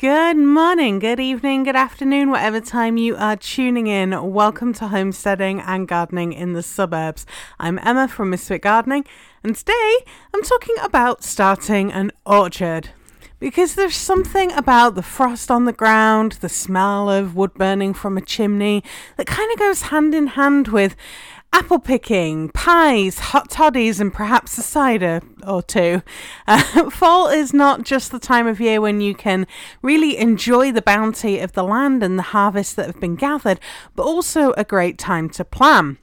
[0.00, 4.32] Good morning, good evening, good afternoon, whatever time you are tuning in.
[4.32, 7.26] Welcome to Homesteading and Gardening in the Suburbs.
[7.58, 9.04] I'm Emma from Misfit Gardening,
[9.44, 9.98] and today
[10.32, 12.88] I'm talking about starting an orchard.
[13.40, 18.16] Because there's something about the frost on the ground, the smell of wood burning from
[18.16, 18.82] a chimney,
[19.18, 20.96] that kind of goes hand in hand with
[21.52, 26.02] apple picking, pies, hot toddies, and perhaps a cider or two.
[26.46, 29.46] Uh, fall is not just the time of year when you can
[29.82, 33.60] really enjoy the bounty of the land and the harvests that have been gathered,
[33.94, 35.98] but also a great time to plan.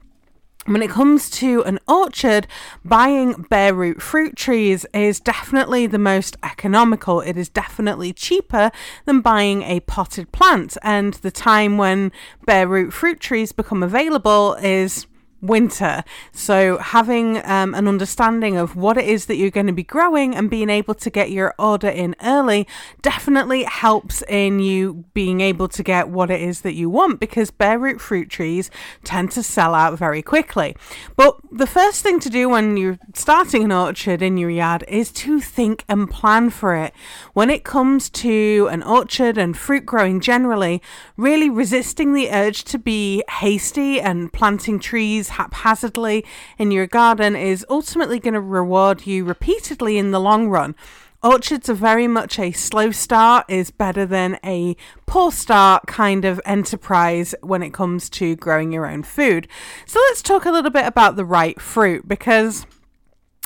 [0.68, 2.46] When it comes to an orchard,
[2.84, 7.22] buying bare root fruit trees is definitely the most economical.
[7.22, 8.70] It is definitely cheaper
[9.06, 10.76] than buying a potted plant.
[10.82, 12.12] And the time when
[12.44, 15.06] bare root fruit trees become available is
[15.40, 16.04] winter.
[16.32, 20.34] So, having um, an understanding of what it is that you're going to be growing
[20.34, 22.66] and being able to get your order in early
[23.02, 27.50] definitely helps in you being able to get what it is that you want because
[27.50, 28.70] bare root fruit trees
[29.04, 30.76] tend to sell out very quickly.
[31.16, 35.12] But the first thing to do when you're starting an orchard in your yard is
[35.12, 36.92] to think and plan for it.
[37.32, 40.82] When it comes to an orchard and fruit growing generally,
[41.16, 46.24] really resisting the urge to be hasty and planting trees haphazardly
[46.58, 50.74] in your garden is ultimately going to reward you repeatedly in the long run.
[51.20, 56.40] Orchards are very much a slow start is better than a poor start kind of
[56.44, 59.48] enterprise when it comes to growing your own food.
[59.84, 62.66] So let's talk a little bit about the right fruit because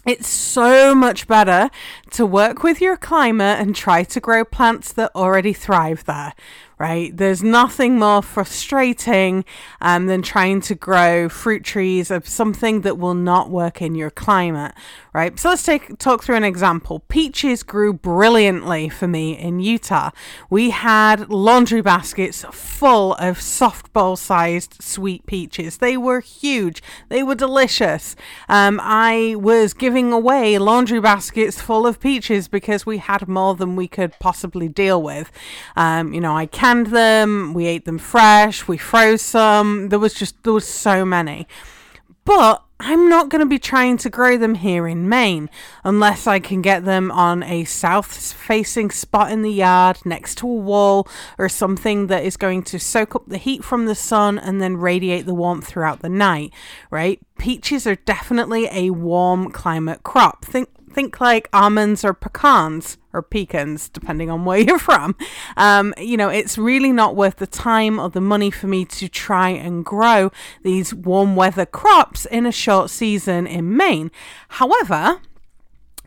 [0.04, 1.70] it's so much better
[2.10, 6.34] to work with your climate and try to grow plants that already thrive there
[6.82, 7.16] right?
[7.16, 9.44] There's nothing more frustrating
[9.80, 14.10] um, than trying to grow fruit trees of something that will not work in your
[14.10, 14.74] climate,
[15.12, 15.38] right?
[15.38, 16.98] So let's take talk through an example.
[17.06, 20.10] Peaches grew brilliantly for me in Utah.
[20.50, 25.78] We had laundry baskets full of softball sized sweet peaches.
[25.78, 26.82] They were huge.
[27.10, 28.16] They were delicious.
[28.48, 33.76] Um, I was giving away laundry baskets full of peaches because we had more than
[33.76, 35.30] we could possibly deal with.
[35.76, 39.90] Um, you know, I can canned them, we ate them fresh, we froze some.
[39.90, 41.46] There was just there was so many.
[42.24, 45.50] But I'm not going to be trying to grow them here in Maine
[45.84, 50.46] unless I can get them on a south facing spot in the yard next to
[50.46, 51.06] a wall
[51.36, 54.76] or something that is going to soak up the heat from the sun and then
[54.76, 56.52] radiate the warmth throughout the night,
[56.90, 57.20] right?
[57.38, 60.44] Peaches are definitely a warm climate crop.
[60.44, 65.16] Think think like almonds or pecans or pecans, depending on where you're from.
[65.56, 69.08] Um, you know, it's really not worth the time or the money for me to
[69.08, 70.30] try and grow
[70.62, 74.10] these warm weather crops in a short season in Maine.
[74.48, 75.20] However,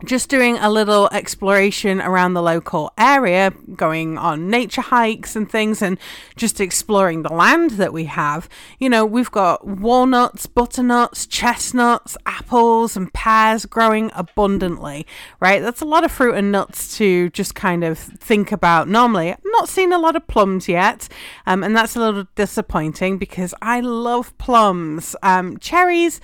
[0.04, 5.80] just doing a little exploration around the local area, going on nature hikes and things,
[5.80, 5.98] and
[6.36, 8.48] just exploring the land that we have.
[8.78, 15.06] You know, we've got walnuts, butternuts, chestnuts, apples, and pears growing abundantly,
[15.40, 15.62] right?
[15.62, 19.30] That's a lot of fruit and nuts to just kind of think about normally.
[19.30, 21.08] I'm not seeing a lot of plums yet,
[21.46, 25.16] um, and that's a little disappointing because I love plums.
[25.22, 26.20] Um, cherries,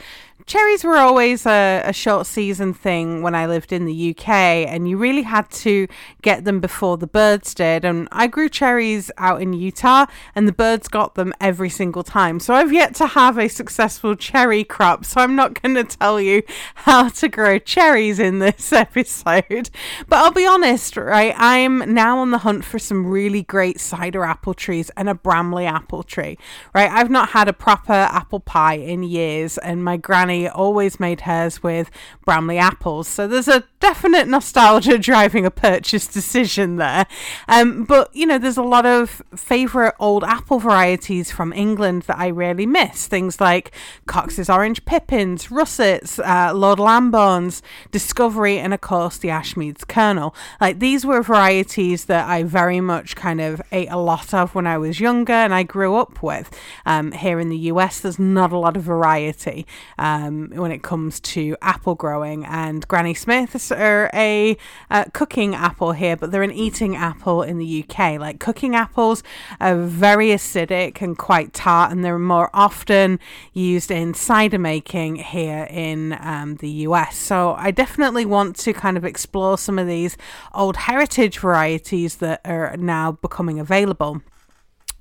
[0.47, 4.89] cherries were always a, a, short season thing when I lived in the UK, and
[4.89, 5.87] you really had to
[6.23, 7.85] get them before the birds did.
[7.85, 12.41] And I grew cherries out in Utah, and the birds got them every single time.
[12.41, 16.21] So I've yet to have a successful cherry crop, so I'm not going to tell
[16.21, 16.43] you
[16.75, 19.71] how to grow cherries in this episode.
[20.09, 21.35] But I'll be honest, right?
[21.37, 25.67] I'm now on the hunt for some really great cider apple trees and a Bramley
[25.67, 26.39] apple tree,
[26.75, 26.91] right?
[26.91, 31.63] I've not had a proper apple pie in years, and my granny Always made hers
[31.63, 31.91] with
[32.25, 33.09] Bramley apples.
[33.09, 37.07] So there's a definite nostalgia driving a purchase decision there.
[37.49, 42.19] Um, but, you know, there's a lot of favourite old apple varieties from England that
[42.19, 43.07] I really miss.
[43.07, 43.73] Things like
[44.07, 50.35] Cox's Orange Pippins, Russets, uh, Lord Lambourne's, Discovery, and of course the Ashmead's Kernel.
[50.61, 54.67] Like these were varieties that I very much kind of ate a lot of when
[54.67, 56.51] I was younger and I grew up with.
[56.87, 59.67] Um, here in the US, there's not a lot of variety.
[59.99, 62.45] Um, um, when it comes to apple growing.
[62.45, 64.57] And Granny Smiths are a
[64.91, 68.21] uh, cooking apple here, but they're an eating apple in the UK.
[68.21, 69.23] Like cooking apples
[69.61, 73.19] are very acidic and quite tart, and they're more often
[73.53, 77.17] used in cider making here in um, the US.
[77.17, 80.17] So I definitely want to kind of explore some of these
[80.55, 84.21] old heritage varieties that are now becoming available.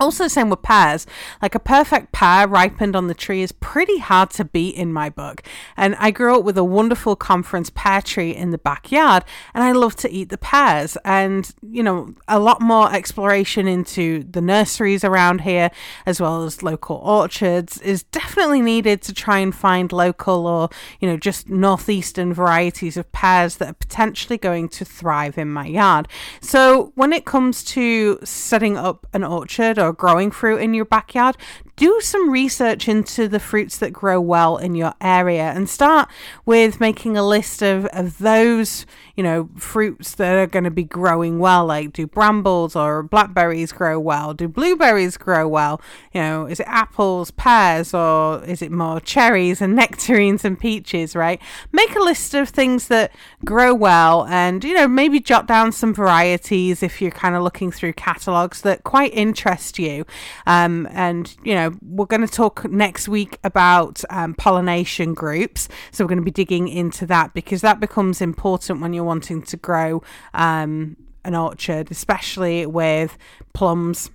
[0.01, 1.05] Also, same with pears.
[1.43, 5.11] Like a perfect pear ripened on the tree is pretty hard to beat in my
[5.11, 5.43] book.
[5.77, 9.73] And I grew up with a wonderful conference pear tree in the backyard, and I
[9.73, 10.97] love to eat the pears.
[11.05, 15.69] And, you know, a lot more exploration into the nurseries around here,
[16.07, 20.69] as well as local orchards, is definitely needed to try and find local or,
[20.99, 25.67] you know, just northeastern varieties of pears that are potentially going to thrive in my
[25.67, 26.07] yard.
[26.41, 31.37] So, when it comes to setting up an orchard or growing fruit in your backyard,
[31.81, 36.07] do some research into the fruits that grow well in your area and start
[36.45, 38.85] with making a list of, of those,
[39.15, 41.65] you know, fruits that are going to be growing well.
[41.65, 44.35] Like, do brambles or blackberries grow well?
[44.35, 45.81] Do blueberries grow well?
[46.13, 51.15] You know, is it apples, pears, or is it more cherries and nectarines and peaches,
[51.15, 51.41] right?
[51.71, 53.11] Make a list of things that
[53.43, 57.71] grow well and, you know, maybe jot down some varieties if you're kind of looking
[57.71, 60.05] through catalogs that quite interest you.
[60.47, 65.67] Um, and, you know, we're going to talk next week about um, pollination groups.
[65.91, 69.41] So we're going to be digging into that because that becomes important when you're wanting
[69.43, 70.01] to grow
[70.33, 73.17] um, an orchard, especially with
[73.53, 74.09] plums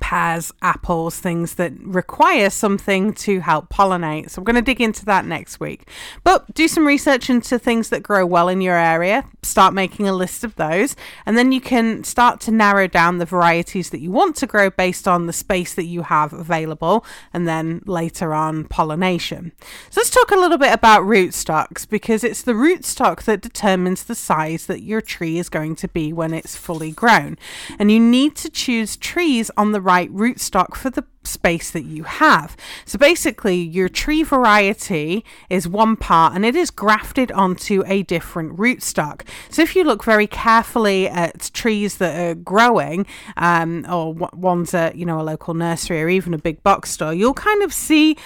[0.00, 4.30] pears, apples, things that require something to help pollinate.
[4.30, 5.88] So, I'm going to dig into that next week.
[6.22, 10.12] But do some research into things that grow well in your area, start making a
[10.12, 10.94] list of those,
[11.26, 14.70] and then you can start to narrow down the varieties that you want to grow
[14.70, 19.52] based on the space that you have available, and then later on pollination.
[19.90, 24.14] So, let's talk a little bit about rootstocks because it's the rootstock that determines the
[24.14, 27.36] size that your tree is going to be when it's fully grown.
[27.78, 31.84] And you need to choose trees on the the right rootstock for the space that
[31.84, 32.54] you have.
[32.84, 38.56] So basically, your tree variety is one part and it is grafted onto a different
[38.56, 39.22] rootstock.
[39.48, 43.06] So if you look very carefully at trees that are growing,
[43.36, 47.14] um, or ones at you know a local nursery or even a big box store,
[47.14, 48.16] you'll kind of see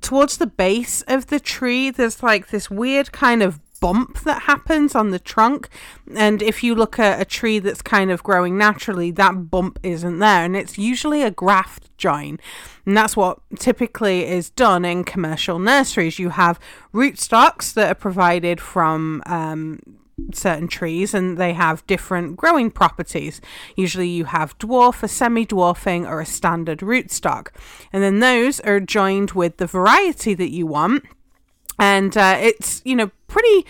[0.00, 4.96] towards the base of the tree there's like this weird kind of bump that happens
[4.96, 5.68] on the trunk.
[6.16, 10.18] And if you look at a tree that's kind of growing naturally, that bump isn't
[10.18, 10.44] there.
[10.44, 12.40] And it's usually a graft join.
[12.84, 16.18] And that's what typically is done in commercial nurseries.
[16.18, 16.58] You have
[16.92, 19.78] rootstocks that are provided from um,
[20.34, 23.40] certain trees and they have different growing properties.
[23.76, 27.50] Usually you have dwarf, a semi dwarfing, or a standard rootstock.
[27.92, 31.04] And then those are joined with the variety that you want
[31.78, 33.66] and uh, it's you know pretty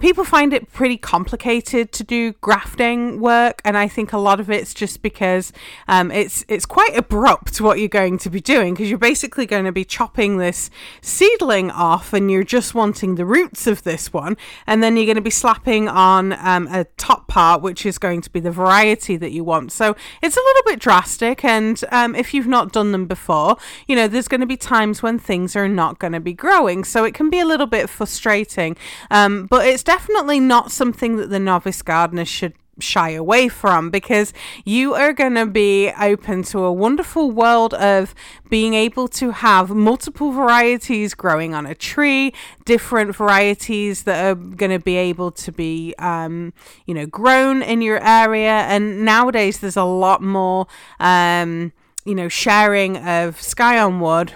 [0.00, 4.50] people find it pretty complicated to do grafting work and i think a lot of
[4.50, 5.52] it's just because
[5.88, 9.64] um, it's it's quite abrupt what you're going to be doing because you're basically going
[9.64, 10.70] to be chopping this
[11.00, 14.36] seedling off and you're just wanting the roots of this one
[14.66, 18.20] and then you're going to be slapping on um, a top part which is going
[18.20, 19.72] to be the variety that you want.
[19.72, 23.56] So it's a little bit drastic and um, if you've not done them before
[23.86, 26.84] you know there's going to be times when things are not going to be growing
[26.84, 28.76] so it can be a little bit frustrating.
[29.10, 34.32] Um, but it's definitely not something that the novice gardener should shy away from because
[34.64, 38.14] you are going to be open to a wonderful world of
[38.50, 42.32] being able to have multiple varieties growing on a tree,
[42.64, 46.52] different varieties that are going to be able to be, um,
[46.84, 48.66] you know, grown in your area.
[48.68, 50.66] And nowadays, there's a lot more,
[51.00, 51.72] um,
[52.04, 54.34] you know, sharing of scion wood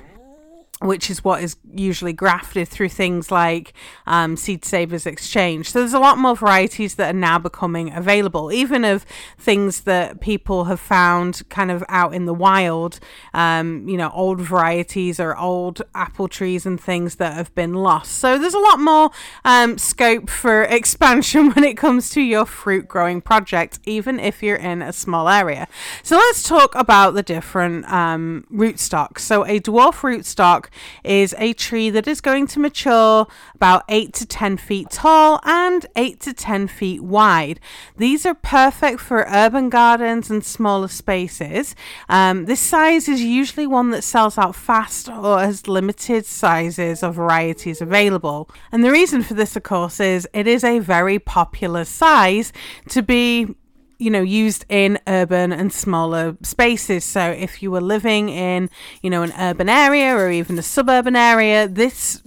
[0.80, 3.74] which is what is usually grafted through things like
[4.06, 5.70] um, Seed Savers Exchange.
[5.70, 9.04] So there's a lot more varieties that are now becoming available, even of
[9.38, 12.98] things that people have found kind of out in the wild,
[13.34, 18.12] um, you know, old varieties or old apple trees and things that have been lost.
[18.12, 19.10] So there's a lot more
[19.44, 24.56] um, scope for expansion when it comes to your fruit growing project, even if you're
[24.56, 25.68] in a small area.
[26.02, 29.18] So let's talk about the different um, rootstocks.
[29.20, 30.69] So a dwarf rootstock
[31.04, 35.86] is a tree that is going to mature about 8 to 10 feet tall and
[35.96, 37.60] 8 to 10 feet wide.
[37.96, 41.74] These are perfect for urban gardens and smaller spaces.
[42.08, 47.12] Um, this size is usually one that sells out fast or has limited sizes or
[47.12, 48.50] varieties available.
[48.72, 52.52] And the reason for this, of course, is it is a very popular size
[52.88, 53.54] to be
[54.00, 57.04] you know, used in urban and smaller spaces.
[57.04, 58.70] So if you were living in,
[59.02, 62.22] you know, an urban area or even a suburban area, this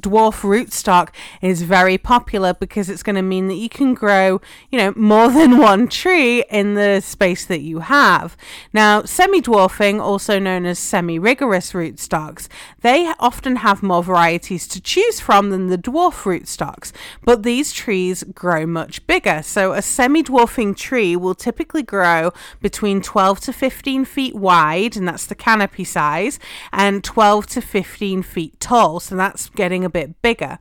[0.00, 1.10] dwarf rootstock
[1.42, 5.30] is very popular because it's going to mean that you can grow, you know, more
[5.38, 8.34] than one tree in the space that you have.
[8.72, 12.48] Now, semi-dwarfing, also known as semi-vigorous rootstocks,
[12.80, 16.92] they often have more varieties to choose from than the dwarf rootstocks,
[17.22, 19.42] but these trees grow much bigger.
[19.42, 25.26] So a semi-dwarfing tree will typically grow between 12 to 15 feet wide, and that's
[25.26, 26.38] the canopy size,
[26.72, 29.00] and 12 to 15 feet tall.
[29.00, 30.58] So that's getting a bit bigger.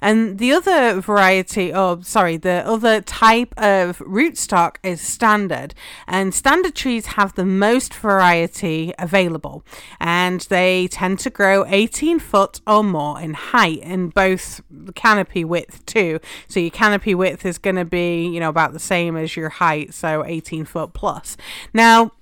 [0.00, 5.74] And the other variety, oh, sorry, the other type of rootstock is standard.
[6.06, 9.64] And standard trees have the most variety available,
[9.98, 14.60] and they tend to grow 18 foot or more in height in both
[14.94, 16.20] canopy width too.
[16.48, 19.48] So your canopy width is going to be, you know, about the same as your
[19.48, 21.36] height, so 18 foot plus.
[21.72, 22.12] Now,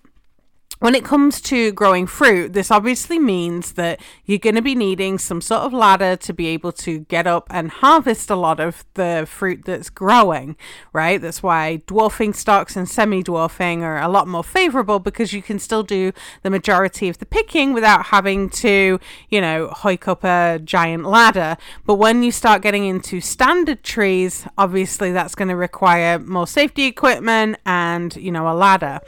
[0.79, 5.19] when it comes to growing fruit, this obviously means that you're going to be needing
[5.19, 8.85] some sort of ladder to be able to get up and harvest a lot of
[8.95, 10.57] the fruit that's growing,
[10.93, 11.21] right?
[11.21, 15.59] That's why dwarfing stocks and semi dwarfing are a lot more favorable because you can
[15.59, 20.61] still do the majority of the picking without having to, you know, hike up a
[20.65, 21.57] giant ladder.
[21.87, 26.85] But when you start getting into standard trees, obviously that's going to require more safety
[26.85, 29.01] equipment and, you know, a ladder.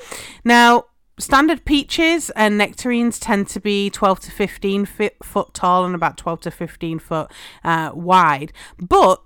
[0.45, 0.87] Now,
[1.21, 4.87] standard peaches and nectarines tend to be 12 to 15
[5.23, 7.31] foot tall and about 12 to 15 foot
[7.65, 8.53] uh, wide.
[8.79, 9.23] But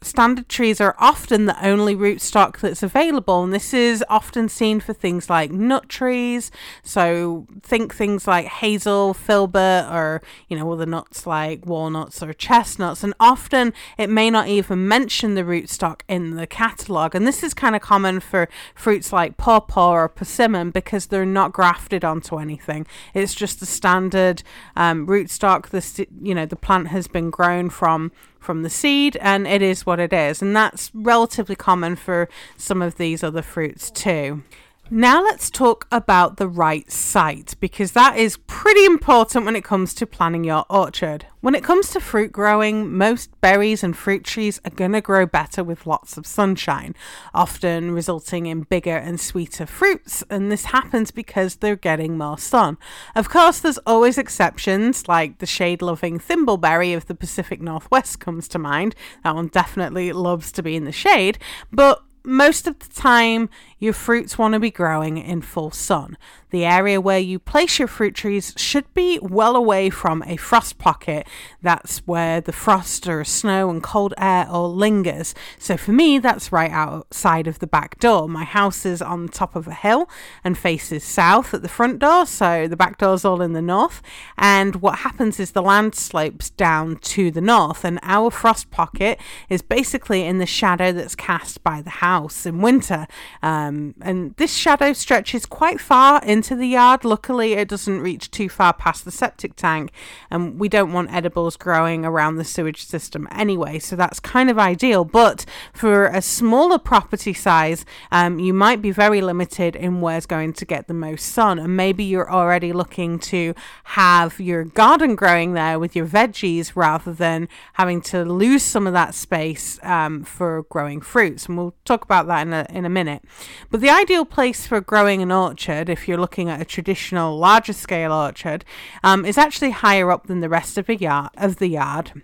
[0.00, 4.92] standard trees are often the only rootstock that's available, and this is often seen for
[4.92, 6.50] things like nut trees.
[6.82, 13.02] So think things like hazel, filbert, or you know other nuts like walnuts or chestnuts.
[13.02, 17.14] And often it may not even mention the rootstock in the catalogue.
[17.14, 21.52] And this is kind of common for fruits like pawpaw or persimmon because they're not
[21.52, 22.86] grafted onto anything.
[23.14, 24.42] It's just the standard
[24.76, 25.68] um, rootstock.
[25.68, 29.84] The you know the plant has been grown from from the seed, and it is
[29.84, 30.40] what it is.
[30.42, 34.42] And that's relatively common for some of these other fruits too.
[34.90, 39.92] Now let's talk about the right site because that is pretty important when it comes
[39.94, 41.26] to planning your orchard.
[41.42, 45.26] When it comes to fruit growing, most berries and fruit trees are going to grow
[45.26, 46.94] better with lots of sunshine,
[47.34, 52.78] often resulting in bigger and sweeter fruits, and this happens because they're getting more sun.
[53.14, 58.48] Of course, there's always exceptions, like the shade loving thimbleberry of the Pacific Northwest comes
[58.48, 58.94] to mind.
[59.22, 61.38] That one definitely loves to be in the shade,
[61.70, 66.16] but most of the time, your fruits want to be growing in full sun.
[66.50, 70.78] The area where you place your fruit trees should be well away from a frost
[70.78, 71.26] pocket.
[71.60, 75.34] That's where the frost or snow and cold air all lingers.
[75.58, 78.28] So for me, that's right outside of the back door.
[78.28, 80.08] My house is on the top of a hill
[80.42, 84.00] and faces south at the front door, so the back door's all in the north.
[84.38, 89.20] And what happens is the land slopes down to the north, and our frost pocket
[89.50, 93.06] is basically in the shadow that's cast by the house in winter.
[93.42, 93.67] Um,
[94.00, 97.04] and this shadow stretches quite far into the yard.
[97.04, 99.92] Luckily, it doesn't reach too far past the septic tank,
[100.30, 104.58] and we don't want edibles growing around the sewage system anyway, so that's kind of
[104.58, 105.04] ideal.
[105.04, 110.52] But for a smaller property size, um, you might be very limited in where's going
[110.54, 115.54] to get the most sun, and maybe you're already looking to have your garden growing
[115.54, 120.64] there with your veggies rather than having to lose some of that space um, for
[120.64, 121.46] growing fruits.
[121.46, 123.22] And we'll talk about that in a, in a minute.
[123.70, 127.72] But the ideal place for growing an orchard, if you're looking at a traditional larger
[127.72, 128.64] scale orchard
[129.02, 132.22] um, is actually higher up than the rest of, a yard, of the yard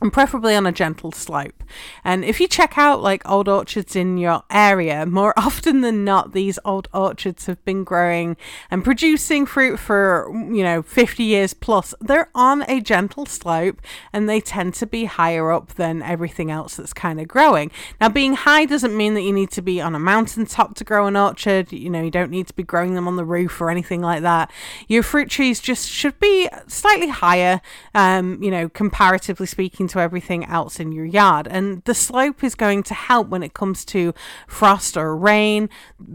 [0.00, 1.62] and preferably on a gentle slope.
[2.04, 6.32] And if you check out like old orchards in your area, more often than not,
[6.32, 8.36] these old orchards have been growing
[8.70, 11.94] and producing fruit for, you know, 50 years plus.
[12.00, 13.80] They're on a gentle slope
[14.12, 17.70] and they tend to be higher up than everything else that's kind of growing.
[18.00, 21.06] Now, being high doesn't mean that you need to be on a mountaintop to grow
[21.06, 21.72] an orchard.
[21.72, 24.22] You know, you don't need to be growing them on the roof or anything like
[24.22, 24.50] that.
[24.88, 27.62] Your fruit trees just should be slightly higher,
[27.94, 31.46] um, you know, comparatively speaking to everything else in your yard.
[31.50, 34.14] And the slope is going to help when it comes to
[34.46, 35.68] frost or rain.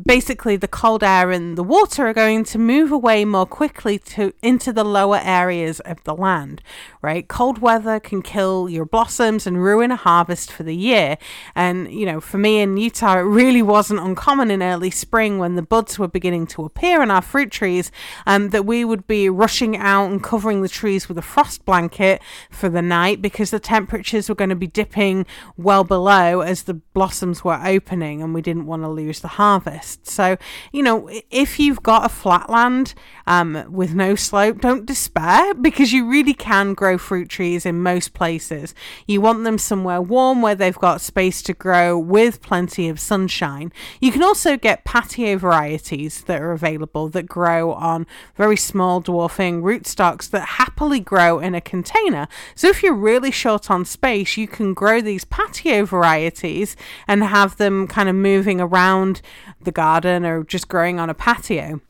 [0.06, 4.34] Basically, the cold air and the water are going to move away more quickly to
[4.42, 6.62] into the lower areas of the land,
[7.02, 7.28] right?
[7.28, 11.18] Cold weather can kill your blossoms and ruin a harvest for the year.
[11.56, 15.56] And, you know, for me in Utah, it really wasn't uncommon in early spring when
[15.56, 17.92] the buds were beginning to appear on our fruit trees
[18.26, 22.22] um, that we would be rushing out and covering the trees with a frost blanket
[22.50, 25.26] for the night because the temperatures were going to be dipping
[25.58, 30.08] well below as the blossoms were opening and we didn't want to lose the harvest.
[30.08, 30.38] So,
[30.72, 32.94] you know, if you've got a flatland
[33.28, 38.14] um, with no slope, don't despair because you really can grow fruit trees in most
[38.14, 38.74] places.
[39.08, 43.72] You want them somewhere warm where they've got space to grow with plenty of sunshine.
[44.00, 49.62] You can also get patio varieties that are available that grow on very small dwarfing
[49.62, 52.28] rootstocks that happily grow in a container.
[52.56, 57.22] So if you're really sure short on space, you can grow these patio varieties and
[57.22, 59.22] have them kind of moving around
[59.60, 61.82] the garden or just growing on a patio.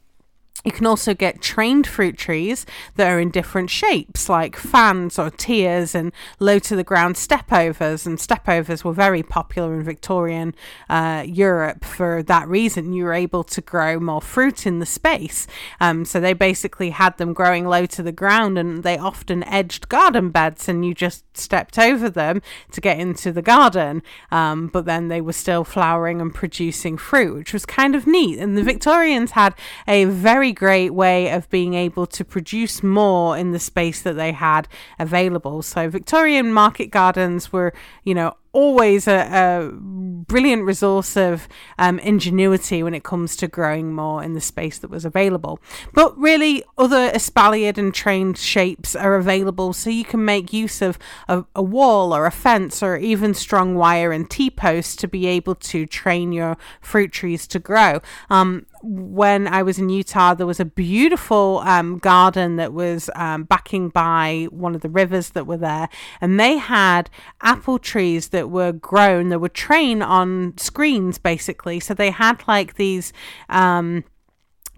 [0.64, 2.66] You can also get trained fruit trees
[2.96, 8.06] that are in different shapes, like fans or tiers and low to the ground stepovers.
[8.06, 10.54] And stepovers were very popular in Victorian
[10.90, 12.94] uh, Europe for that reason.
[12.94, 15.48] You were able to grow more fruit in the space.
[15.80, 19.90] Um, so they basically had them growing low to the ground and they often edged
[19.90, 22.42] garden beds and you just stepped over them
[22.72, 24.04] to get into the garden.
[24.30, 28.38] Um, but then they were still flowering and producing fruit, which was kind of neat.
[28.38, 29.56] And the Victorians had
[29.88, 34.32] a very great way of being able to produce more in the space that they
[34.32, 34.68] had
[35.00, 35.62] available.
[35.62, 42.84] So Victorian market gardens were, you know, always a, a brilliant resource of um, ingenuity
[42.84, 45.60] when it comes to growing more in the space that was available.
[45.94, 50.98] But really, other espaliered and trained shapes are available, so you can make use of
[51.28, 55.28] a, a wall or a fence or even strong wire and T posts to be
[55.28, 58.00] able to train your fruit trees to grow.
[58.30, 63.44] Um, when I was in Utah, there was a beautiful um, garden that was um,
[63.44, 65.88] backing by one of the rivers that were there,
[66.20, 67.10] and they had
[67.42, 71.80] apple trees that that were grown that were trained on screens basically.
[71.80, 73.14] So they had like these
[73.50, 74.04] um,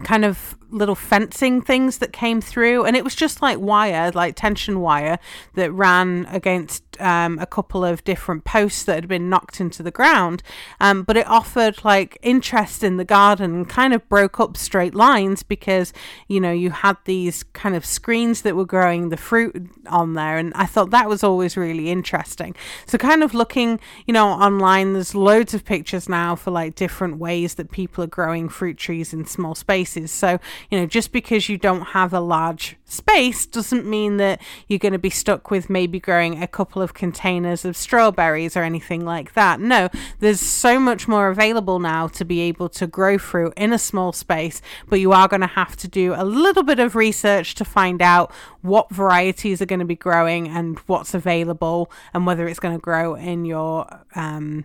[0.02, 4.36] kind of little fencing things that came through, and it was just like wire, like
[4.36, 5.18] tension wire
[5.54, 9.90] that ran against um, a couple of different posts that had been knocked into the
[9.90, 10.42] ground.
[10.80, 14.94] Um, but it offered like interest in the garden and kind of broke up straight
[14.94, 15.92] lines because
[16.28, 20.38] you know you had these kind of screens that were growing the fruit on there,
[20.38, 22.54] and I thought that was always really interesting.
[22.86, 27.18] So kind of looking, you know, online, there's loads of pictures now for like different
[27.18, 30.10] ways that people are growing fruit trees in small spaces.
[30.10, 30.38] So
[30.70, 34.92] you know, just because you don't have a large space doesn't mean that you're going
[34.92, 39.34] to be stuck with maybe growing a couple of containers of strawberries or anything like
[39.34, 39.60] that.
[39.60, 39.88] No,
[40.20, 44.12] there's so much more available now to be able to grow fruit in a small
[44.12, 47.64] space, but you are going to have to do a little bit of research to
[47.64, 48.32] find out
[48.62, 52.80] what varieties are going to be growing and what's available and whether it's going to
[52.80, 54.64] grow in your um,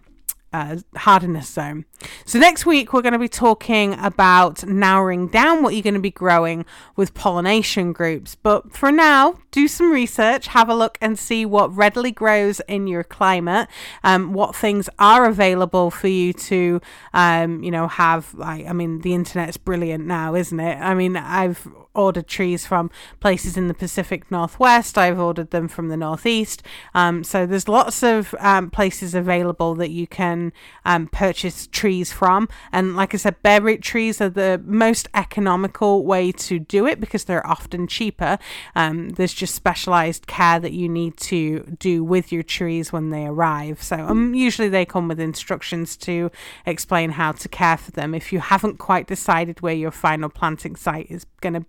[0.54, 1.86] uh, hardiness zone.
[2.26, 6.00] So, next week, we're going to be talking about narrowing down what you're going to
[6.00, 6.66] be growing
[6.96, 8.36] with pollination groups.
[8.36, 12.88] But for now, do some research, have a look and see what readily grows in
[12.88, 13.68] your climate,
[14.04, 16.82] um, what things are available for you to,
[17.14, 18.34] um, you know, have.
[18.34, 20.78] Like, I mean, the internet's brilliant now, isn't it?
[20.78, 24.98] I mean, I've ordered trees from places in the Pacific Northwest.
[24.98, 26.64] I've ordered them from the Northeast.
[26.94, 30.54] Um, so there's lots of um, places available that you can
[30.86, 32.48] um, purchase trees from.
[32.72, 37.00] And like I said, bare root trees are the most economical way to do it
[37.00, 38.38] because they're often cheaper.
[38.76, 43.26] Um, there's just specialized care that you need to do with your trees when they
[43.26, 43.82] arrive.
[43.82, 46.32] So um, usually they come with instructions to
[46.66, 50.76] explain how to care for them if you haven't quite decided where your final planting
[50.76, 51.60] site is going to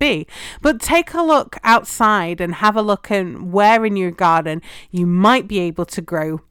[0.61, 5.05] But take a look outside and have a look at where in your garden you
[5.05, 6.41] might be able to grow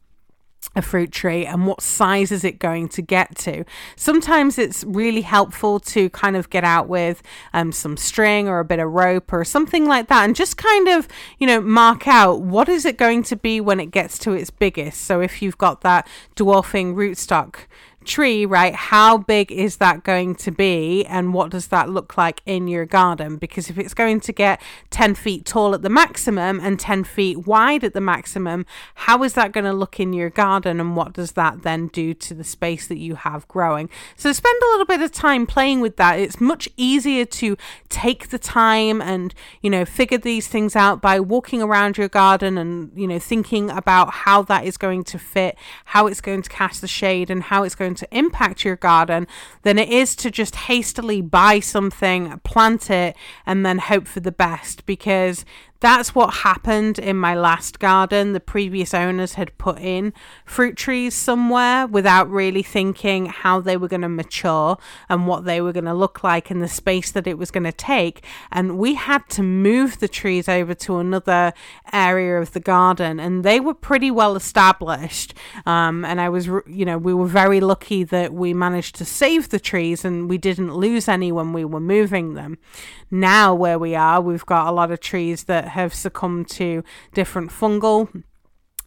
[0.77, 3.65] a fruit tree and what size is it going to get to.
[3.97, 8.65] Sometimes it's really helpful to kind of get out with um, some string or a
[8.65, 12.43] bit of rope or something like that and just kind of, you know, mark out
[12.43, 15.01] what is it going to be when it gets to its biggest.
[15.01, 17.67] So if you've got that dwarfing rootstock
[18.05, 22.41] tree, right, how big is that going to be and what does that look like
[22.47, 23.37] in your garden?
[23.37, 24.61] Because if it's going to get
[24.91, 29.35] 10 feet tall at the maximum and 10 feet wide at the maximum, how is
[29.35, 32.45] that going to look in your garden and what does that then do to the
[32.45, 33.91] space that you have growing?
[34.17, 36.19] So spend a little bit of time playing with that.
[36.19, 37.57] It's much easier to
[37.89, 42.57] take the time and, you know, figure these things out by walking around your garden
[42.57, 46.49] and, you know, thinking about how that is going to fit, how it's going to
[46.49, 49.27] cast the shade and how it's going going to impact your garden
[49.63, 54.33] than it is to just hastily buy something, plant it, and then hope for the
[54.33, 54.87] best.
[54.87, 55.45] Because
[55.81, 58.33] that's what happened in my last garden.
[58.33, 60.13] The previous owners had put in
[60.45, 64.77] fruit trees somewhere without really thinking how they were going to mature
[65.09, 67.65] and what they were going to look like and the space that it was going
[67.65, 68.25] to take.
[68.53, 71.55] And we had to move the trees over to another
[71.93, 75.33] area of the garden, and they were pretty well established.
[75.65, 79.49] Um, and I was, you know, we were very lucky that we managed to save
[79.49, 82.59] the trees and we didn't lose any when we were moving them.
[83.11, 86.83] Now, where we are, we've got a lot of trees that have succumbed to
[87.15, 88.23] different fungal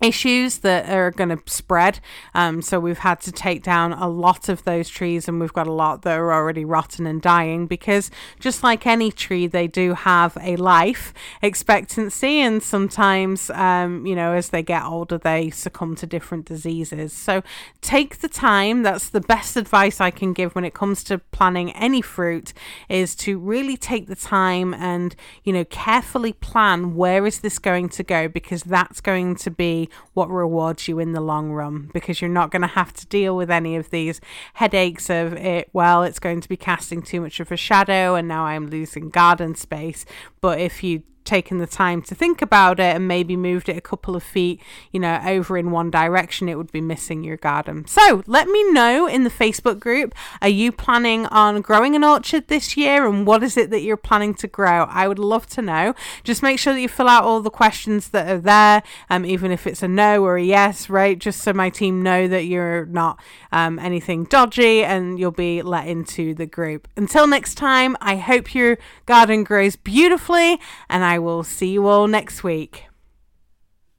[0.04, 2.00] issues that are going to spread.
[2.36, 5.68] Um, so we've had to take down a lot of those trees, and we've got
[5.68, 9.94] a lot that are already rotten and dying because just like any tree, they do
[9.94, 15.96] have a life expectancy, and sometimes, um, you know, as they get older, they succumb
[15.96, 17.14] to different diseases.
[17.14, 17.42] So
[17.82, 18.84] take the time.
[18.84, 22.54] That's the best advice I can give when it comes to planning any fruit
[22.90, 27.90] is to really take the time and you know carefully plan where is this going
[27.90, 32.22] to go because that's going to be what rewards you in the long run because
[32.22, 34.22] you're not going to have to deal with any of these
[34.56, 35.70] headaches of it.
[35.74, 39.10] Well, it's going to be casting too much of a shadow and now I'm losing
[39.10, 40.06] garden space.
[40.42, 43.82] But if you taken the time to think about it and maybe moved it a
[43.82, 47.86] couple of feet, you know, over in one direction, it would be missing your garden.
[47.88, 52.48] So let me know in the Facebook group are you planning on growing an orchard
[52.48, 54.84] this year and what is it that you're planning to grow?
[54.84, 55.96] I would love to know.
[56.24, 59.52] Just make sure that you fill out all the questions that are there, um, even
[59.52, 61.18] if it's a no or a yes, right?
[61.18, 63.20] Just so my team know that you're not
[63.52, 66.88] um, anything dodgy and you'll be let into the group.
[66.96, 70.60] Until next time, I hope your garden grows beautifully
[70.90, 72.86] and I I will see you all next week.